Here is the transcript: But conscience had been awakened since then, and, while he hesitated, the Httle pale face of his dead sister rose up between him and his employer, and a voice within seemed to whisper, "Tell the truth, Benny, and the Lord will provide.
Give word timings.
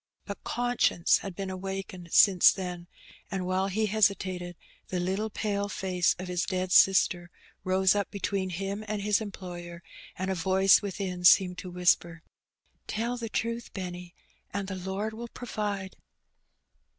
But 0.25 0.43
conscience 0.43 1.19
had 1.19 1.35
been 1.35 1.51
awakened 1.51 2.09
since 2.11 2.51
then, 2.51 2.87
and, 3.29 3.45
while 3.45 3.67
he 3.67 3.85
hesitated, 3.85 4.55
the 4.87 4.97
Httle 4.97 5.31
pale 5.31 5.69
face 5.69 6.15
of 6.17 6.27
his 6.27 6.43
dead 6.47 6.71
sister 6.71 7.29
rose 7.63 7.93
up 7.93 8.09
between 8.09 8.49
him 8.49 8.83
and 8.87 9.03
his 9.03 9.21
employer, 9.21 9.83
and 10.17 10.31
a 10.31 10.33
voice 10.33 10.81
within 10.81 11.23
seemed 11.23 11.59
to 11.59 11.69
whisper, 11.69 12.23
"Tell 12.87 13.15
the 13.15 13.29
truth, 13.29 13.71
Benny, 13.73 14.15
and 14.51 14.67
the 14.67 14.73
Lord 14.75 15.13
will 15.13 15.27
provide. 15.27 15.95